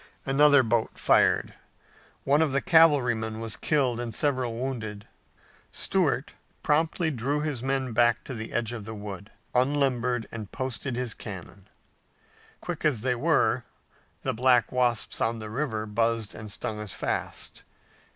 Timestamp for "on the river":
15.21-15.85